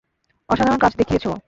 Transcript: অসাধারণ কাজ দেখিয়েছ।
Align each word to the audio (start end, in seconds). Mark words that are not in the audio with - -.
অসাধারণ 0.49 0.79
কাজ 0.79 0.91
দেখিয়েছ। 0.97 1.25